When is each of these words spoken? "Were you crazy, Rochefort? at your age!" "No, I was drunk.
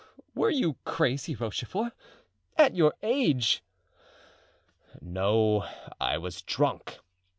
"Were 0.33 0.49
you 0.49 0.77
crazy, 0.83 1.35
Rochefort? 1.35 1.93
at 2.57 2.75
your 2.75 2.95
age!" 3.03 3.61
"No, 4.99 5.67
I 5.99 6.17
was 6.17 6.41
drunk. 6.41 6.97